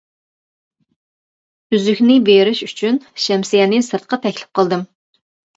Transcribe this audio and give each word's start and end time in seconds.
ئۈزۈكنى 1.75 2.17
بېرىش 2.31 2.63
ئۈچۈن 2.69 2.97
شەمسىيەنى 3.27 3.83
سىرتقا 3.91 4.21
تەكلىپ 4.25 4.53
قىلدىم. 4.61 4.87